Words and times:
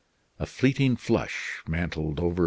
A 0.39 0.47
fleeting 0.47 0.95
flush 0.95 1.61
mantled 1.67 2.19
over 2.19 2.39
M. 2.39 2.39